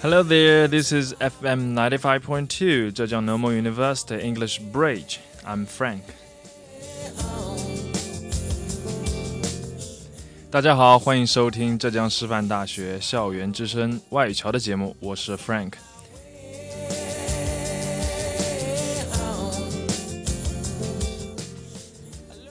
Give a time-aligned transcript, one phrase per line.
[0.00, 5.20] Hello there, this is FM 95.2 Zhejiang Normal University English Bridge.
[5.46, 6.02] I'm Frank.
[10.50, 15.74] 大家好，欢迎收听浙江师范大学校园之声外语桥的节目，我是 Frank。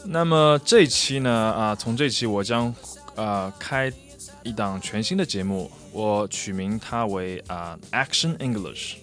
[0.09, 2.73] 那么这期呢啊从这期我将
[3.15, 3.93] 啊开
[4.43, 8.97] 一档全新的节目我取名它为啊 action english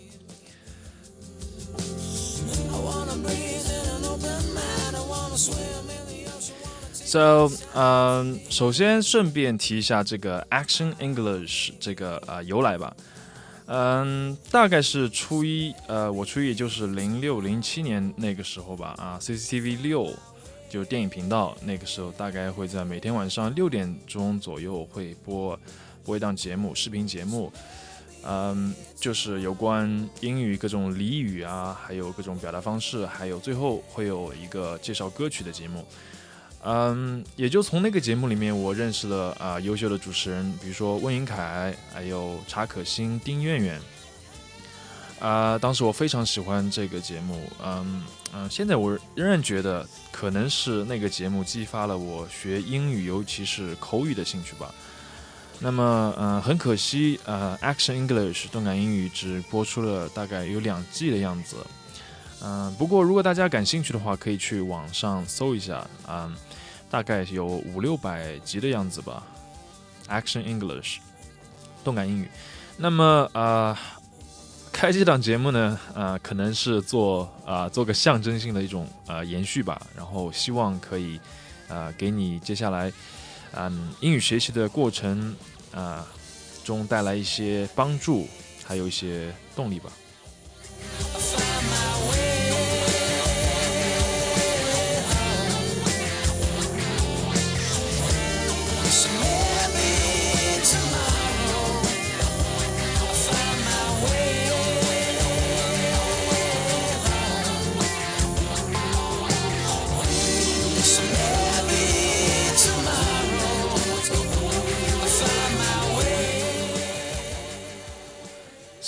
[6.92, 12.95] so 嗯首先顺便提一下这个 action english 这个啊由来吧。
[13.66, 20.14] 嗯大概是初一呃我初一也就是零六零七年那个时候吧啊 cctv 六
[20.73, 25.59] 就电影频道，那个时候大概会在每天晚上六点钟左右会播
[26.03, 27.53] 播一档节目，视频节目，
[28.23, 35.85] 嗯，就是有关英语各种俚语啊，还有各种表达方式，还有最后会有一个介绍歌曲的节目。
[36.63, 43.80] 嗯，也就从那个节目里面，我认识了啊、优秀的主持人，比如说温云凯，还有查可欣、丁媛媛。
[45.23, 54.69] 啊、当时我非常喜欢这个节目，嗯嗯、现在我仍然觉得可能是那个节目激发了我学英语，尤其是口语的兴趣吧。
[55.59, 61.55] 那么，呃，很可惜，呃，Action English 动感英语只播出了大概有两季的样子。
[62.41, 66.36] 嗯、不过如果大家感兴趣的话，可以去网上搜一下，嗯、
[66.89, 69.23] 大概有五六百集的样子吧。
[70.09, 70.98] Action English，
[71.81, 72.27] 动感英语。
[72.75, 73.77] 那么呃，
[74.73, 81.17] 开这档节目呢，呃，可能是做啊、做个象征性的一种呃延续吧，然后希望可以
[81.70, 82.92] 呃给你接下来
[83.56, 85.34] 嗯英语学习的过程
[85.73, 86.06] 啊、
[86.66, 88.28] 中带来一些帮助，
[88.66, 89.89] 还有一些动力吧。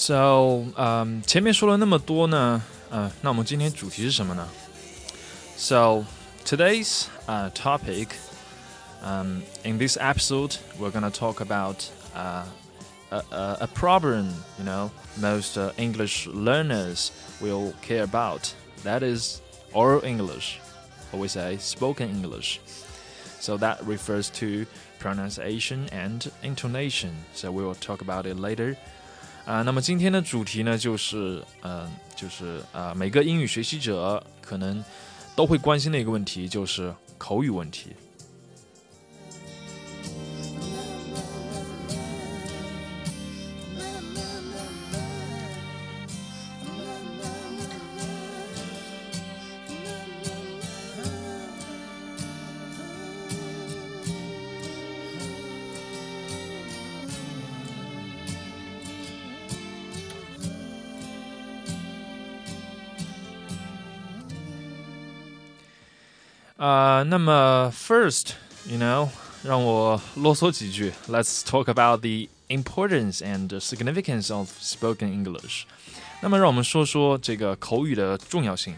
[0.05, 4.49] So，嗯，前面说了那么多呢，呃，那我们今天主题是什么呢？
[5.57, 6.05] So
[6.45, 8.09] today's uh, topic,
[9.03, 12.45] um, in this episode, we're gonna talk about uh,
[13.11, 17.11] a, a, a problem, you know, most uh, English learners
[17.41, 18.55] will care about.
[18.85, 19.43] That is
[19.75, 20.61] oral English,
[21.13, 22.61] or we say spoken English.
[23.41, 24.67] So that refers to
[24.99, 27.11] pronunciation and intonation.
[27.35, 28.77] So we will talk about it later.
[29.46, 34.84] 啊、那么今天的主题呢，就是嗯、就是啊、每个英语学习者可能
[35.36, 37.92] 都会关心的一个问题，就是口语问题。
[66.96, 69.10] 啊、那么 first，you know，
[69.44, 70.94] 让我啰嗦几句。
[71.10, 75.64] Let's talk about the importance and significance of spoken English。
[76.22, 78.78] 那么让我们说说这个口语的重要性。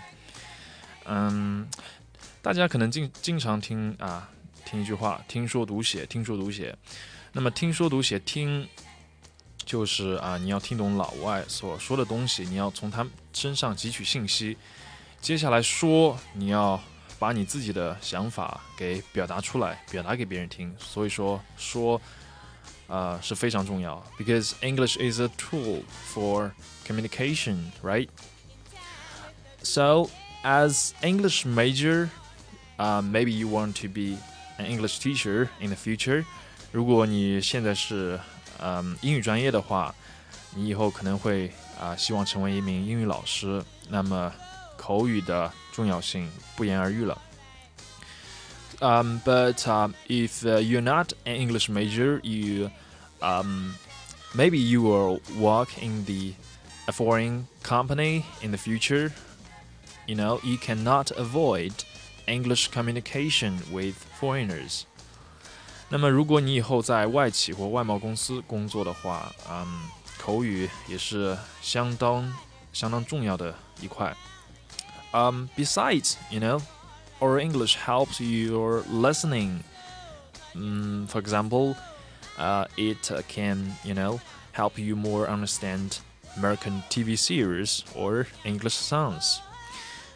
[1.06, 1.68] 嗯，
[2.42, 4.28] 大家可能经经常听啊，
[4.66, 6.76] 听一句话，听说读写，听说读写。
[7.34, 8.68] 那么听说读写听，
[9.64, 14.58] 就是啊，你要听懂老外所说的东西，你要从他们身上汲取信息。
[15.22, 16.82] 接下来说，你要
[17.20, 20.76] 把你自己的想法给表达出来，表达给别人听。
[20.80, 22.02] 所以说说，
[22.88, 24.04] 呃，是非常重要。
[24.20, 25.84] Because English is a tool
[26.14, 26.52] for
[26.86, 28.08] communication, right?
[29.64, 30.10] So,
[30.44, 32.10] as English major,
[32.78, 34.18] uh, maybe you want to be
[34.58, 36.24] an English teacher in the future.
[36.72, 38.20] 如果你现在是
[38.60, 39.94] 嗯英语专业的话，
[40.56, 43.64] 你以后可能会啊、希望成为一名英语老师。
[43.90, 44.32] 那么
[44.78, 47.21] 口语的重要性不言而喻了。
[48.81, 52.71] Um, but um, if uh, you're not an English major, you
[53.21, 53.75] um,
[54.35, 56.35] maybe you will work in the
[56.89, 59.13] a foreign company in the future,
[60.07, 61.73] you know, you cannot avoid
[62.27, 64.83] English communication with foreigners.
[65.89, 69.89] 那么，如果你以后在外企或外贸公司工作的话，嗯，
[70.19, 72.35] 口语也是相当
[72.73, 74.13] 相当重要的一块。
[75.17, 76.63] Um, besides, you know,
[77.21, 79.63] our English helps your listening.
[80.55, 81.77] Um, for example,
[82.39, 84.21] uh, it can, you know,
[84.53, 85.99] help you more understand
[86.37, 89.41] American TV series or English songs.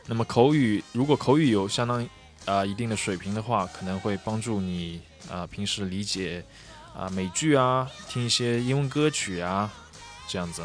[0.06, 2.02] 那么口语，如果口语有相当
[2.46, 6.42] 啊、呃、一定的水平的话，可能会帮助你啊、呃、平时理解
[6.94, 9.70] 啊、呃、美剧啊，听一些英文歌曲啊，
[10.26, 10.62] 这样子。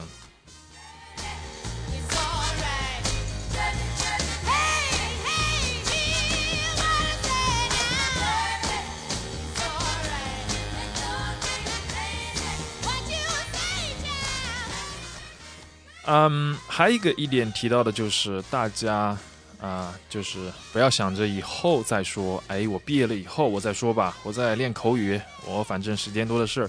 [16.07, 19.17] 嗯，还有一个一点提到的就是大家
[19.59, 26.69] 啊、就是不要想着以后再说，哎，我毕业了以后我再说吧，我在练口语，我反正时间多的是。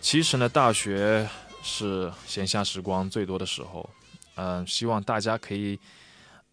[0.00, 1.28] 其实呢，大学
[1.62, 3.88] 是闲暇时光最多的时候，
[4.34, 5.78] 嗯、希望大家可以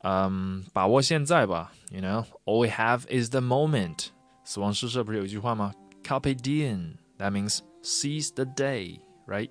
[0.04, 1.74] 嗯把握现在吧。
[1.90, 4.10] You know, all we have is the moment。
[4.46, 5.74] 死亡诗社不是有一句话吗
[6.04, 6.94] ？Carpe diem.
[7.18, 9.50] That means seize the day, right?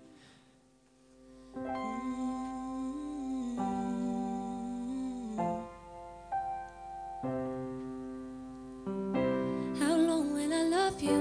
[11.03, 11.21] You?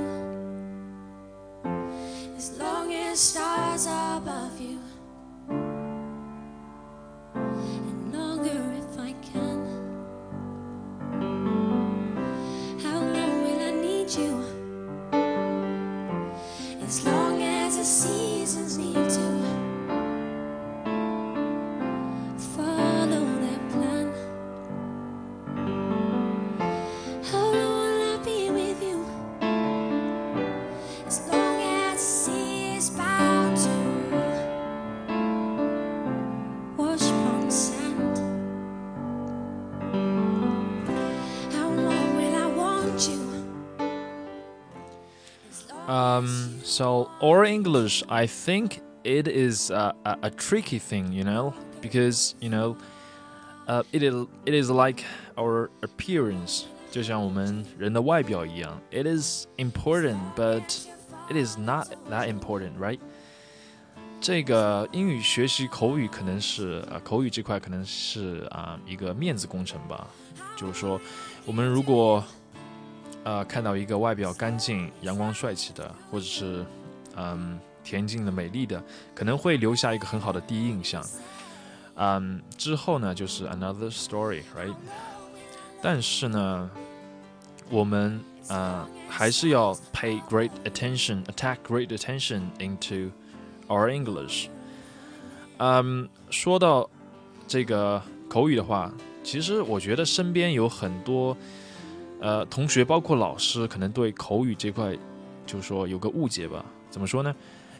[2.36, 4.80] As long as stars are above you.
[46.27, 51.55] Um, so oral English, I think it is a, a, a tricky thing, you know,
[51.81, 52.77] because you know,
[53.69, 55.05] uh, it is it is like
[55.37, 58.81] our appearance, 就像我们人的外表一样.
[58.91, 60.62] It is important, but
[61.31, 62.99] it is not that important, right?
[64.21, 70.09] 这个英语学习口语可能是啊、呃口语这块可能是啊、一个面子工程吧，
[70.56, 71.00] 就是说，
[71.47, 72.25] 我们如果
[73.28, 76.66] 呃，看到一个外表干净、阳光帅气的，或者是
[77.18, 78.82] 嗯恬静的、美丽的，
[79.14, 81.06] 可能会留下一个很好的第一印象。
[81.96, 84.74] 嗯，之后呢就是 another story，right？
[85.82, 86.72] 但是呢，
[87.70, 93.12] 我们呃还是要 pay great attention，attack great attention into
[93.68, 94.48] our English。
[95.58, 96.90] 嗯，说到
[97.46, 98.90] 这个口语的话，
[99.22, 101.36] 其实我觉得身边有很多。
[102.19, 104.97] 呃，同学包括老师可能对口语这块，
[105.45, 106.66] 就是说有个误解吧。
[106.90, 107.36] 怎么说呢？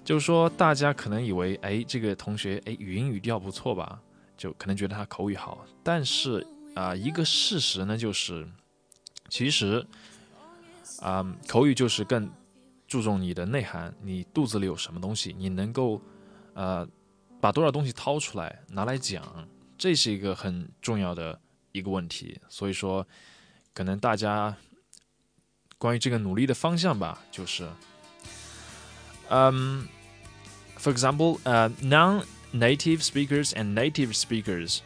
[0.06, 4.00] 就是说大家可能以为，哎，这个同学，哎，语音语调不错吧，
[4.38, 5.66] 就可能觉得他口语好。
[5.82, 8.48] 但是啊、一个事实呢，就是
[9.28, 9.84] 其实
[11.02, 12.30] 啊、口语就是更
[12.88, 16.00] 注重你的内涵，你肚子里有什么东西，你能够
[16.54, 16.88] 呃
[17.42, 19.24] 把多少东西掏出来拿来讲，
[19.80, 21.42] 这是一个很重要的
[21.72, 22.40] 一个问题。
[22.50, 23.04] 所以说。
[23.77, 24.55] 可能大家
[25.79, 27.69] 关于这个努力的方向吧，就是，
[29.29, 29.87] 嗯、
[30.77, 34.79] f o r example，呃、non-native speakers and native speakers，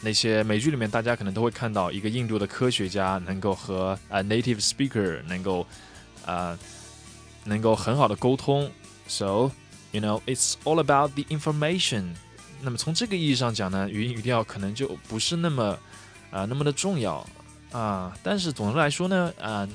[0.00, 5.66] 那些美剧里面大家可能都会看到一个印度的科学家能够和呃 native speaker 能够
[6.24, 6.58] 呃
[7.44, 8.70] 能够很好的沟通，
[9.06, 9.50] so
[9.92, 12.14] you know it's all about the information。
[12.62, 15.64] 那么从这个意义上讲呢，语音语调可能就不是那么
[16.30, 17.26] 啊、呃那么的重要。
[17.74, 19.68] 啊，但是总的来说呢，啊、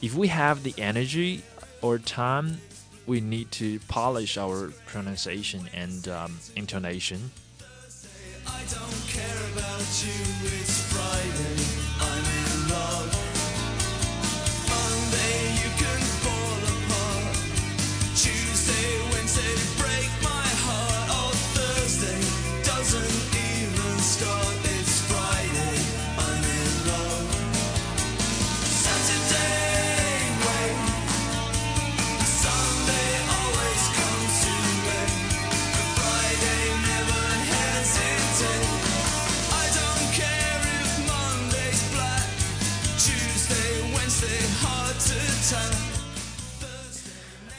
[0.00, 1.40] i f we have the energy
[1.80, 2.56] or time,
[3.06, 7.30] we need to polish our pronunciation and um, intonation.
[8.46, 10.12] I don't care about you,
[10.46, 11.51] it's Friday,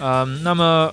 [0.01, 0.93] 嗯，那么，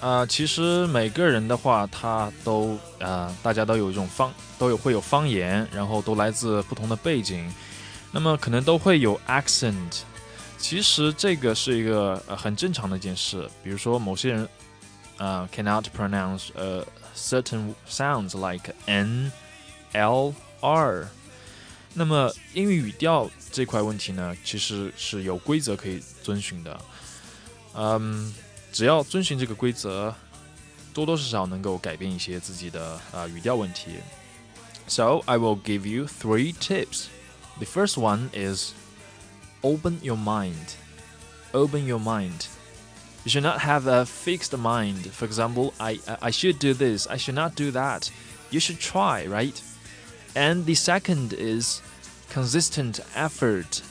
[0.00, 7.52] 呃，其实每个人的话，他都，呃，大家都有一种方，都有会有方言，然后都来自不同的背景，
[8.12, 10.02] 那么可能都会有 accent。
[10.58, 13.48] 其实这个是一个呃很正常的一件事。
[13.62, 14.48] 比如说某些人，
[15.16, 16.86] 呃，cannot pronounce，呃。
[17.15, 21.07] certain sounds like n、l、r。
[21.93, 26.79] 那么英语语调这块问题呢，其实是有规则可以遵循的。
[27.73, 28.33] 嗯，
[28.71, 30.13] 只要遵循这个规则，
[30.93, 33.97] 多多少少能够改变一些自己的啊、呃、语调问题。
[34.87, 37.05] So I will give you three tips.
[37.57, 38.71] The first one is
[39.61, 40.75] open your mind.
[41.51, 42.45] Open your mind.
[43.24, 45.06] You should not have a fixed mind.
[45.10, 47.06] For example, I I should do this.
[47.06, 48.10] I should not do that.
[48.50, 49.60] You should try, right?
[50.36, 51.80] And the second is
[52.28, 53.82] consistent effort.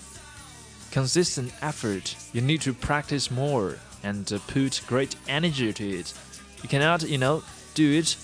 [0.91, 2.15] Consistent effort.
[2.31, 6.13] You need to practice more and put great energy to it.
[6.61, 8.15] You cannot, you know, do it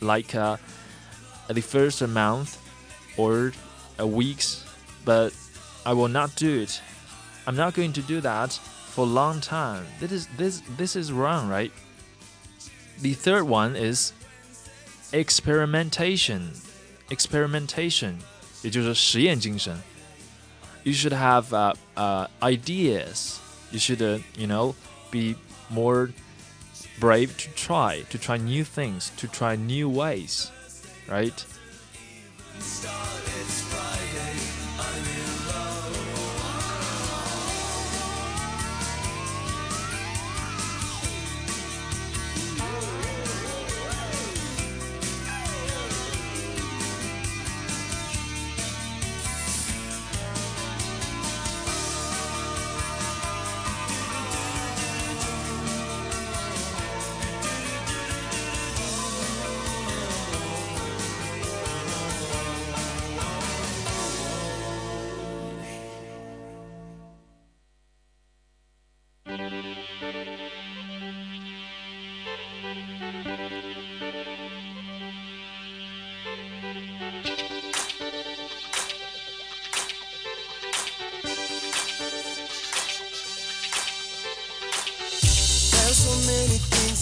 [0.00, 0.56] like uh,
[1.48, 2.58] the first month
[3.18, 3.52] or
[3.98, 4.64] a weeks,
[5.04, 5.34] but
[5.84, 6.80] I will not do it.
[7.46, 8.58] I'm not going to do that
[8.91, 9.85] for a long time.
[9.99, 11.71] This is this this is wrong, right?
[13.01, 14.13] The third one is
[15.11, 16.51] experimentation.
[17.09, 18.17] Experimentation,
[18.63, 19.81] 也就是实验精神。
[20.83, 23.39] You should have uh, uh, ideas.
[23.71, 24.75] You should, uh, you know,
[25.11, 25.35] be
[25.69, 26.11] more
[26.99, 30.49] brave to try, to try new things, to try new ways,
[31.07, 31.45] right?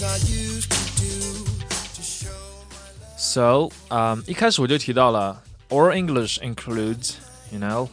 [0.00, 1.44] things I used to do
[1.94, 2.28] to show
[2.70, 7.14] my So, um, 一开始我就提到了，Oral English includes,
[7.50, 7.88] you know,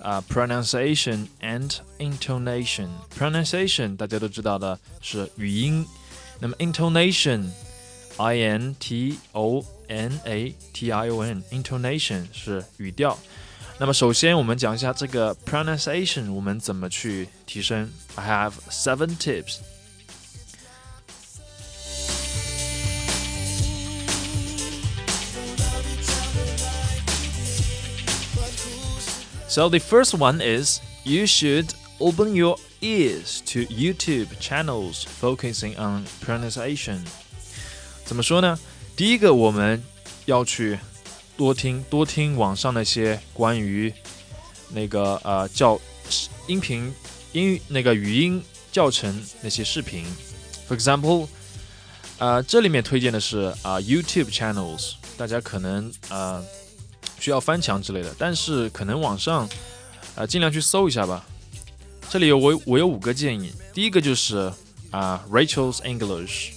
[0.00, 2.88] uh, pronunciation and intonation.
[3.16, 5.86] Pronunciation 大家都知道的是语音，
[6.40, 13.18] 那么 intonation，i n t o n a t i o n，intonation 是语调。
[13.80, 17.88] 那么首先我们讲一下这个 pronunciation 我们怎么去提升。
[18.16, 19.58] I have seven tips.
[29.53, 36.05] So the first one is you should open your ears to YouTube channels focusing on
[36.25, 37.05] pronunciation.
[38.03, 38.57] 怎么说呢？
[38.95, 39.83] 第一个，我们
[40.25, 40.79] 要去
[41.37, 43.93] 多听多听网上那些关于
[44.69, 45.79] 那个呃教
[46.47, 46.91] 音频
[47.33, 50.03] 英语那个语音教程那些视频。
[50.67, 51.27] For example，
[52.17, 56.43] 呃，这里面推荐的是啊、YouTube channels，大家可能呃
[57.23, 59.47] 需要翻墙之类的，但是可能网上
[60.15, 61.25] 呃尽量去搜一下吧。
[62.09, 64.51] 这里有我我有五个建议，第一个就是
[64.91, 66.51] 啊、Rachel's English，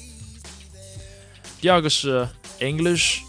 [1.60, 3.20] 第二个是 English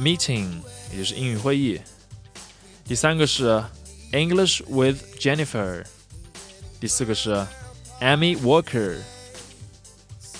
[0.00, 0.50] Meeting，
[0.90, 1.80] 也就是英语会议，
[2.84, 3.62] 第三个是
[4.10, 5.84] English with Jennifer，
[6.80, 7.46] 第四个是
[8.00, 8.96] Amy Walker，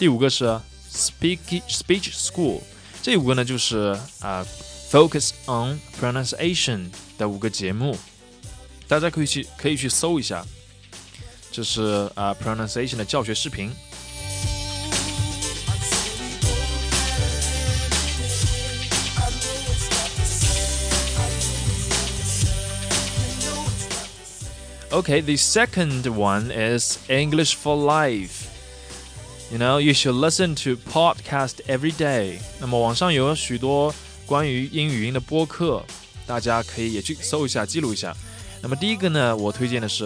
[0.01, 0.61] 第五个是
[0.93, 2.61] Speak Speech School。
[3.03, 4.45] 这五个呢就是啊、
[4.90, 7.98] Focus on Pronunciation 的五个节目，
[8.88, 10.46] 大家可以去可以去搜一下，
[11.52, 13.72] 这是啊、Pronunciation 的教学视频。
[24.92, 28.46] Okay, the second one is English for Life.
[29.52, 32.38] You know, you should listen to podcast every day.
[32.60, 33.92] 那么网上有许多
[34.29, 35.83] 关于英语音的播客，
[36.27, 38.15] 大家可以也去搜一下，记录一下。
[38.63, 40.05] 那么第一个呢，我推荐的是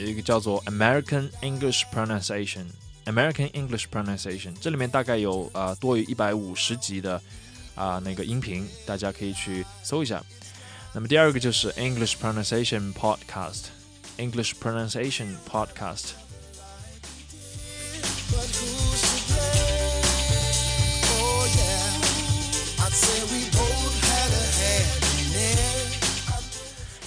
[0.00, 2.66] 一个叫做 American English Pronunciation。
[3.04, 7.22] American English Pronunciation，这里面大概有啊、多于一百五十集的
[7.76, 10.20] 啊、那个音频，大家可以去搜一下。
[10.92, 13.66] 那么第二个就是 English Pronunciation Podcast。
[14.16, 16.16] English Pronunciation Podcast。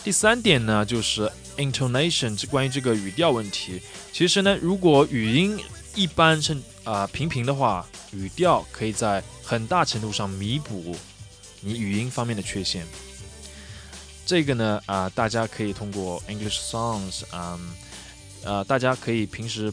[0.03, 3.81] 第三点呢，就是 intonation，这关于这个语调问题。
[4.11, 5.59] 其实呢，如果语音
[5.93, 10.95] 一般是啊、平平的话，语调可以在很大程度上弥补
[11.61, 12.87] 你语音方面的缺陷。
[14.25, 17.59] 这个呢，啊、大家可以通过 English songs，啊、
[18.43, 19.71] 呃，大家可以平时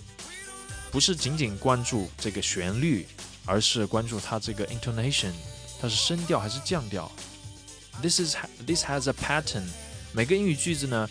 [0.90, 3.06] 不是仅仅关注这个旋律，
[3.46, 5.32] 而是关注它这个 intonation，
[5.80, 7.10] 它是升调还是降调。
[8.02, 9.64] This is this has a pattern。
[10.16, 11.06] 每个英语句子呢，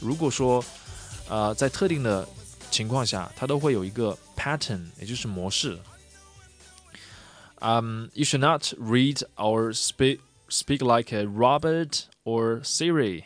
[0.00, 0.62] 如果说
[1.30, 2.28] 呃在特定的
[2.70, 5.78] 情况下，它都会有一个 pattern，也就是模式。
[7.58, 10.18] Um, you should not read or speak
[10.50, 13.24] speak like a Robert or Siri,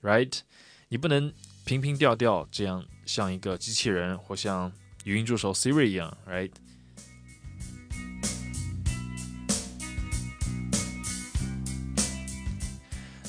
[0.00, 0.40] right?
[0.88, 1.30] 你不能
[1.66, 4.72] 平平调调这样像一个机器人或像
[5.04, 6.52] 语音助手 Siri 一样，right?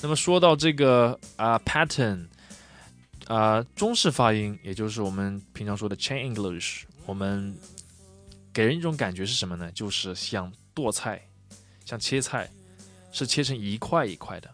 [0.02, 2.28] 那么说到这个啊、pattern，
[3.28, 7.54] 啊、中式发音，也就是我们平常说的 Chain English，我们
[8.54, 9.70] 给人一种感觉是什么呢？
[9.74, 11.28] 就是像剁菜，
[11.84, 12.50] 像切菜，
[13.12, 14.50] 是切成一块一块的。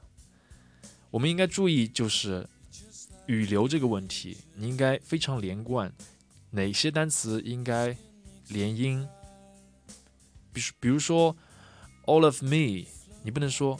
[1.12, 2.48] 我们应该注意就是
[3.28, 5.94] 语流这个问题，你应该非常连贯，
[6.50, 7.96] 哪些单词应该
[8.48, 9.08] 连音？
[10.52, 11.38] 比如比如说
[12.06, 12.88] all of me，
[13.24, 13.80] 你不能说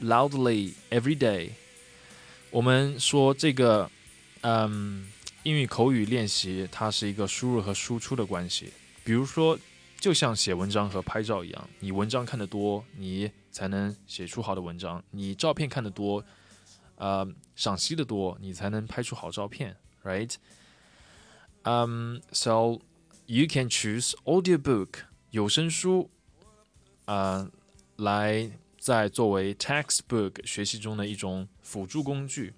[0.00, 1.50] loudly every day。
[2.50, 3.90] 我们说这个，
[4.40, 5.10] 嗯，
[5.42, 8.72] 英语口语练习它是一个输入和输出的关系。
[9.04, 9.58] 比如说，
[9.98, 16.24] 就像写文章和拍照一样，你文章看得多，你才能写出好的文章；你照片看得多，
[16.96, 20.34] 呃，赏析的多，你才能拍出好照片，right？
[21.62, 22.80] 嗯、s o
[23.26, 24.88] you can choose audiobook
[25.30, 26.08] 有声书，
[27.04, 27.50] 呃，
[27.96, 32.54] 来在作为 textbook 学习中的一种辅助工具。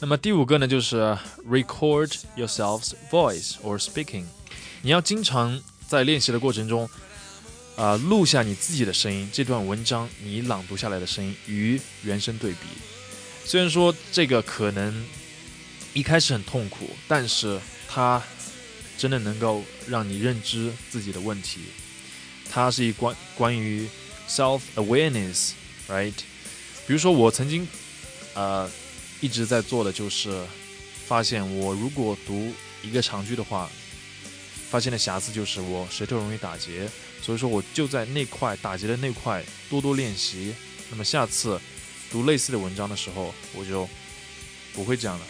[0.00, 1.16] 那么第五个呢就是
[1.46, 4.24] record yourself's voice or speaking
[4.82, 6.88] 你要经常在练习的过程中
[7.76, 12.97] 啊录下你自己的声音这段文章你朗读下来的声音与原声对比。
[13.48, 15.06] 虽然说这个可能
[15.94, 17.58] 一开始很痛苦，但是
[17.88, 18.22] 它
[18.98, 21.60] 真的能够让你认知自己的问题。
[22.50, 23.88] 它是一关关于
[24.28, 26.12] self awareness，right？
[26.86, 27.66] 比如说我曾经，
[28.34, 28.70] 呃，
[29.22, 30.44] 一直在做的就是
[31.06, 33.70] 发现，我如果读一个长句的话，
[34.68, 36.86] 发现的瑕疵就是我舌头容易打结，
[37.22, 40.54] 所以说我就在那块打结的那块多多练习。
[40.90, 41.58] 那么下次
[42.10, 43.88] 读类似的文章的时候，我就
[44.74, 45.24] 不会这样了。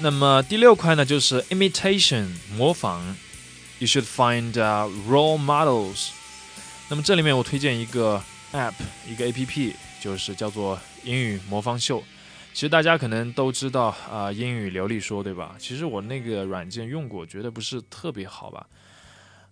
[0.00, 3.16] 那么第六块呢，就是 imitation 模仿。
[3.78, 6.10] You should find、uh, role models。
[6.88, 8.74] 那么这里面我推荐一个 app，
[9.08, 12.04] 一个 APP，就是叫做英语魔方秀。
[12.52, 15.56] 其实大家可能都知道啊、英语流利说对吧？
[15.58, 18.66] 其实我那个软件用过，觉得不是特别好吧。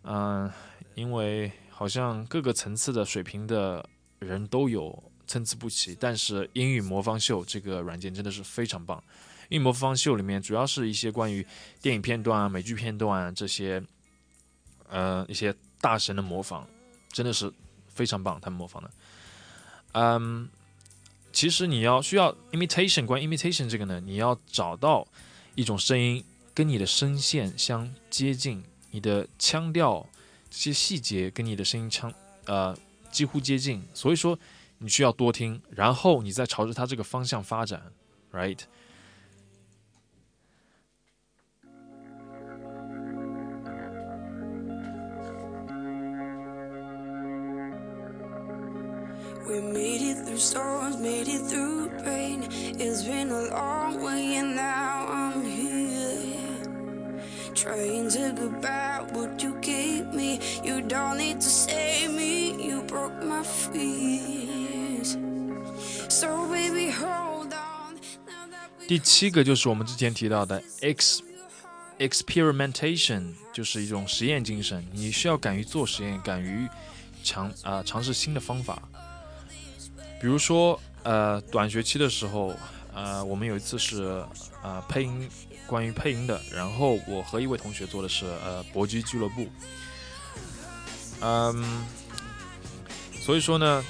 [0.02, 0.50] 嗯、
[0.94, 3.84] 因为好像各个层次的水平的
[4.18, 5.96] 人都有，参差不齐。
[5.98, 9.02] 但是英语魔方秀这个软件真的是非常棒。
[9.48, 11.44] 英语魔方秀里面主要是一些关于
[11.82, 13.82] 电影片段啊、美剧片段啊这些，
[14.88, 16.64] 呃，一些大神的模仿，
[17.08, 17.52] 真的是
[17.88, 18.90] 非常棒，他们模仿的。
[19.92, 20.48] 嗯，
[21.32, 25.06] 其实你要需要 imitation，关于 imitation 这个呢，你要找到
[25.54, 30.06] 一种声音跟你的声线相接近，你的腔调
[30.50, 32.12] 这些细节跟你的声音腔
[32.46, 32.76] 呃
[33.10, 34.38] 几乎接近，所以说
[34.78, 37.92] 你需要多听，然后你再朝着它这个方向发展
[38.32, 38.58] ，right？
[49.50, 52.44] We made it through storms, made it through pain.
[52.78, 56.60] It's been a long way, and now I'm here.
[57.52, 60.38] Trying to get back what you gave me.
[60.62, 65.18] You don't need to save me, you broke my fears.
[66.08, 67.98] So, baby, hold on.
[68.28, 71.22] Now that we 第七个就是我们之前提到的 X
[71.98, 74.86] experimentation，就是一种实验精神。
[74.92, 76.68] 你需要敢于做实验，敢于
[77.24, 78.80] 尝啊、尝试新的方法。
[80.20, 82.54] 比如说，呃，短学期的时候，
[82.94, 84.22] 呃，我们有一次是
[84.62, 85.26] 呃配音，
[85.66, 89.48] 关于配音的，然后我和一位同学做的是呃搏击俱乐部。
[91.22, 91.64] 嗯，
[93.22, 93.82] 所以说呢，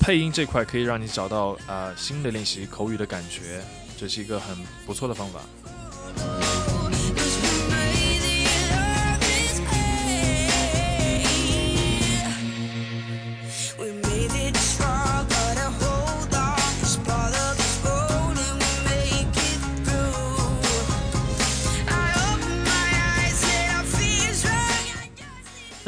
[0.00, 3.62] 配音这块可以让你找到啊、呃新的练习口语的感觉，
[3.98, 5.40] 这是一个很不错的方法。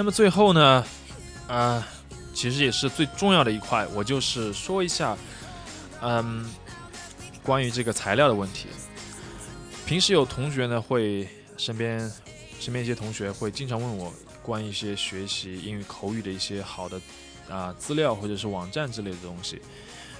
[0.03, 0.85] 那么最后呢，
[1.47, 1.87] 啊、
[2.35, 5.17] 其实也是最重要的一块，我就是说一下，
[6.01, 6.45] 嗯，
[7.41, 8.67] 关于这个材料的问题。
[9.87, 12.12] 平时有同学呢会身边
[12.59, 14.12] 身边一些同学会经常问我
[14.43, 17.01] 关于一些学习英语口语的一些好的
[17.49, 19.62] 啊、资料或者是网站之类的东西。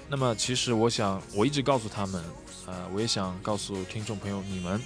[0.09, 2.23] 那么其实我想我一直告诉他们，
[2.69, 4.81] 呃，我也想告诉听众朋友你们，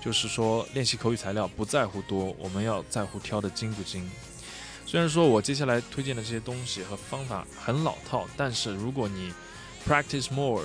[0.00, 4.08] 就是说练习口语材料不在乎多，我们要在乎挑的精不精。
[4.96, 9.30] 虽然说我接下来推荐的这些东西和方法很老套，但是如果你
[9.86, 10.62] practice more，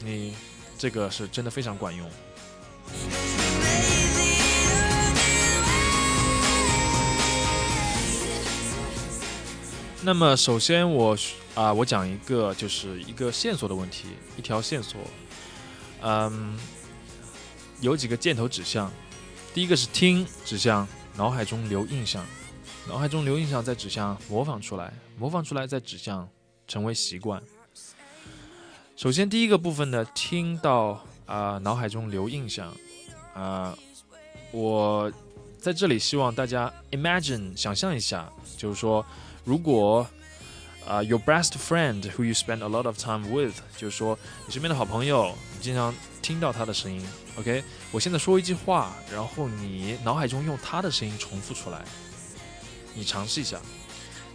[0.00, 0.34] 你
[0.76, 2.10] 这个是真的非常管用。
[10.02, 11.16] 那么首先我
[11.54, 15.00] 啊、我讲一个就是一个线索的问题，一条线索，
[16.02, 16.58] 嗯，
[17.80, 18.90] 有几个箭头指向，
[19.54, 22.26] 第一个是听，指向脑海中留印象，
[22.88, 26.28] 脑海中留印象再指向模仿出来，模仿出来再指向
[26.68, 27.42] 成为习惯。
[28.96, 32.72] 首先第一个部分呢，听到啊、脑海中留印象，
[33.34, 33.76] 啊、
[34.52, 35.12] 我
[35.58, 39.04] 在这里希望大家 imagine 想象一下，就是说，
[39.44, 40.06] 如果
[40.86, 47.04] 啊、your best friend who you spend a lot of time with，就是说你身边的好朋友，你经常听到他的声音
[47.36, 51.84] ，OK，我现在说一句话，然后你脑海中用他的声音重复出来，
[52.96, 53.60] 你尝试一下。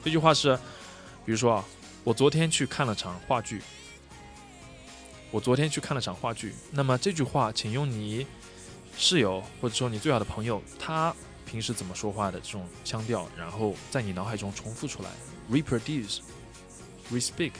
[0.04, 0.56] 这句话是，
[1.26, 1.66] 比如说啊，
[2.04, 3.62] 我昨天去看了场话剧，
[5.32, 6.54] 我昨天去看了场话剧。
[6.72, 8.26] 那么这句话，请用你
[8.98, 11.14] 室友或者说你最好的朋友他
[11.46, 15.10] 平时怎么说话的这种腔调，然后在你脑海中重复出来
[15.52, 16.20] ，reproduce。
[17.12, 17.52] re-speak。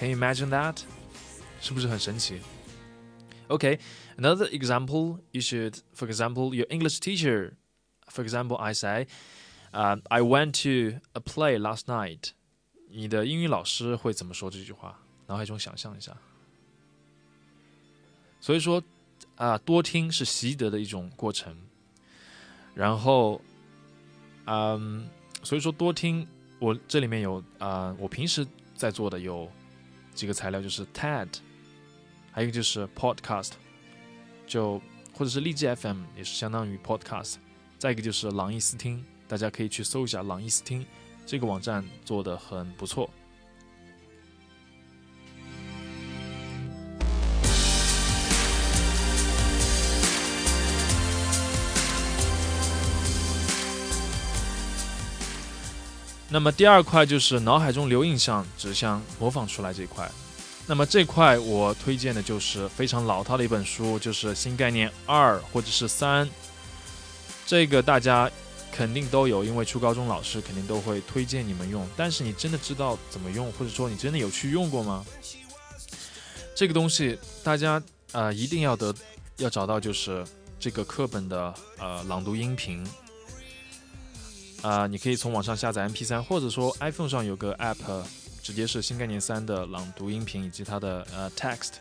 [0.00, 0.78] Can you imagine that?
[1.60, 2.40] 是不是很神奇
[3.48, 3.78] ？Okay,
[4.18, 7.52] another example, you should, for example, your English teacher.
[8.08, 9.06] For example, I say,
[9.72, 12.30] uh, I went to a play last night.
[12.90, 14.98] 你的英语老师会怎么说这句话？
[15.26, 16.16] 脑海中想象一下。
[18.40, 18.82] 所以说，
[19.36, 21.56] 啊、多听是习得的一种过程。
[22.74, 23.40] 然后，
[24.46, 25.08] 嗯，
[25.42, 26.26] 所以说多听，
[26.58, 29.50] 我这里面有啊、我平时在做的有
[30.14, 31.28] 几个材料，就是 TED，
[32.30, 33.52] 还有一个就是 Podcast，
[34.46, 34.80] 就
[35.12, 37.36] 或者是荔枝 FM 也是相当于 Podcast，
[37.84, 40.86] 再一个就是朗逸思听，大家可以去搜一下朗逸思听
[41.26, 43.10] 这个网站做的很不错。
[56.30, 60.10] 那么第二块就是脑海中留印象，指向模仿出来这一块。
[60.66, 66.26] 那么这块我推荐的就是非常老套的一本书，就是《新概念二》或者是三。
[67.46, 68.30] 这个大家
[68.72, 71.88] 肯定都有，因为初高中老师肯定都会推荐你们用。
[71.96, 75.04] 但是你真的知道怎么用，或者说你真的有去用过吗？
[76.54, 78.94] 这个东西大家呃一定要得
[79.36, 80.24] 要找到，就是
[80.58, 82.86] 这个课本的呃朗读音频。
[84.62, 88.02] 啊、你可以从网上下载 MP3，或者说 iPhone 上有个 App，
[88.42, 91.72] 直接是新概念三的朗读音频以及它的呃 text，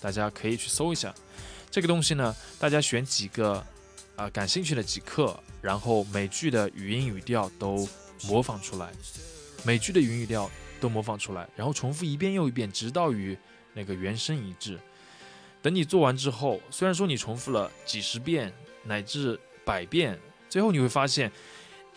[0.00, 1.14] 大家可以去搜一下。
[1.70, 3.64] 这个东西呢，大家选几个
[4.16, 7.88] 啊、感兴趣的几课，然后每句的语音语调都
[8.24, 8.90] 模仿出来，
[9.64, 10.50] 每句的语音语调
[10.80, 13.36] 都模仿出来，然后重复一遍又一遍，直到与
[13.72, 14.78] 那个原声一致。
[15.62, 18.52] 等你做完之后，虽然说你重复了几十遍
[18.84, 21.30] 乃至百遍，最后你会发现。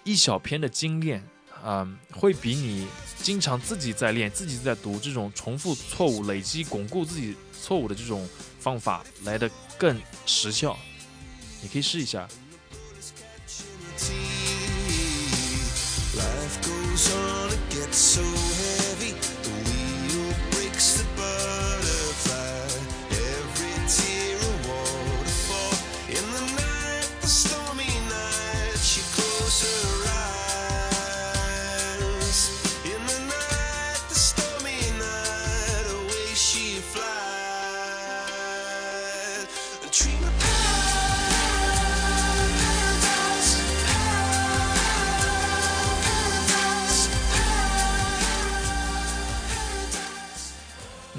[0.03, 1.21] 一小篇的精炼
[1.65, 8.25] 嗯，会比你经常自己在练、自己在读这种重复错误、累积、巩固自己错误的这种
[8.57, 10.79] 方法来的更实效。
[11.61, 12.27] 你可以试一下。
[16.15, 18.46] Life goes on, it gets so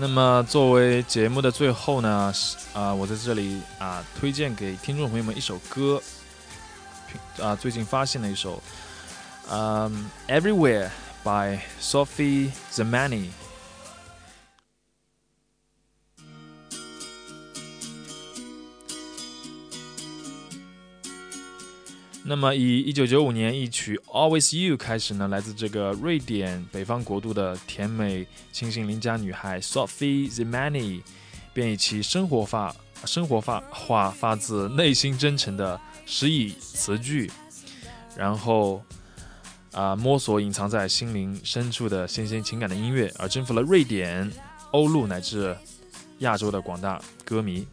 [0.09, 2.33] 那么作为节目的最后呢，
[2.73, 6.03] 啊、我在这里啊、推荐给听众朋友们一首歌，
[7.42, 8.62] 啊、最近发现的一首，
[9.51, 10.88] 嗯，《Everywhere》
[11.23, 13.29] by Sophie Zemani。
[22.28, 31.00] 那么，以一九九五年一曲《Always You》开始呢，来自这个瑞典北方国度的甜美清新邻家女孩 Sophie Zamani，
[31.54, 37.30] 便以其生活化、生活化化、发自内心真诚的诗意词句，
[38.14, 38.82] 然后
[39.72, 44.30] 啊、摸索隐藏在心灵深处的新鲜情感的音乐，而征服了瑞典、
[44.72, 45.56] 欧陆乃至
[46.18, 47.66] 亚洲的广大歌迷。